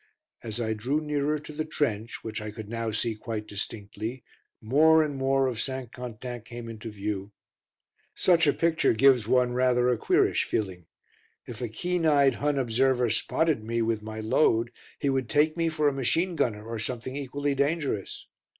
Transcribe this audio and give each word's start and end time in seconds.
As 0.41 0.59
I 0.59 0.73
drew 0.73 0.99
nearer 0.99 1.37
to 1.37 1.53
the 1.53 1.63
trench, 1.63 2.23
which 2.23 2.41
I 2.41 2.49
could 2.49 2.67
now 2.67 2.89
see 2.89 3.13
quite 3.13 3.45
distinctly, 3.45 4.23
more 4.59 5.03
and 5.03 5.15
more 5.15 5.45
of 5.45 5.61
St. 5.61 5.93
Quentin 5.93 6.41
came 6.41 6.67
into 6.67 6.89
view. 6.89 7.33
Such 8.15 8.47
a 8.47 8.53
picture 8.53 8.93
gives 8.93 9.27
one 9.27 9.53
rather 9.53 9.89
a 9.89 9.99
queerish 9.99 10.45
feeling. 10.45 10.87
If 11.45 11.61
a 11.61 11.69
keen 11.69 12.07
eyed 12.07 12.33
Hun 12.41 12.57
observer 12.57 13.11
spotted 13.11 13.63
me, 13.63 13.83
with 13.83 14.01
my 14.01 14.19
load, 14.19 14.71
he 14.97 15.11
would 15.11 15.29
take 15.29 15.55
me 15.55 15.69
for 15.69 15.87
a 15.87 15.93
machine 15.93 16.35
gunner 16.35 16.65
or 16.65 16.79
something 16.79 17.15
equally 17.15 17.53
dangerous. 17.53 18.25